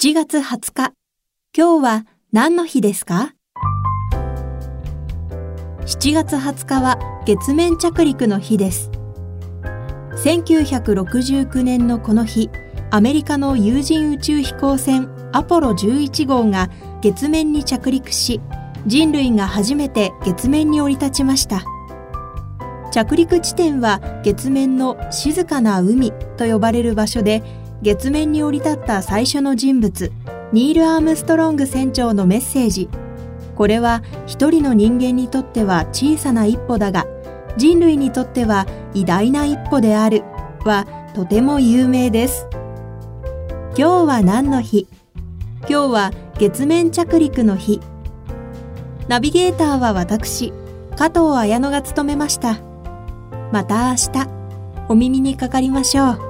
[0.00, 0.92] 7月20日。
[1.52, 3.34] 今日は何の日ですか
[5.86, 8.92] ?7 月20日は月面着陸の日です。
[10.22, 12.48] 1969年のこの日、
[12.92, 16.70] アメリカの有人宇宙飛行船アポロ11号が
[17.02, 18.40] 月面に着陸し、
[18.86, 21.64] 人類が初めて月面に降り立ちました。
[22.92, 27.42] 着陸地点は月面の静かな海と呼ばれる場所で、
[27.80, 30.10] 月面に降り立った最初の人物、
[30.52, 32.88] ニール・アームストロング船長のメッセージ。
[33.54, 37.06] これは一人の人間にとっては小さな一歩だが、
[37.56, 40.22] 人類にとっては偉大な一歩である
[40.64, 42.46] はとても有名です。
[43.76, 44.88] 今日は何の日？
[45.68, 47.80] 今日は月面着陸の日。
[49.06, 50.52] ナビゲーターは私、
[50.96, 52.58] 加藤綾乃が務めました。
[53.52, 54.28] また明日、
[54.88, 56.27] お耳にかかりましょう。